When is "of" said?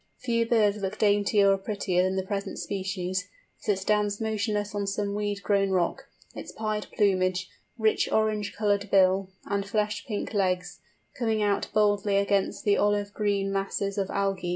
13.99-14.07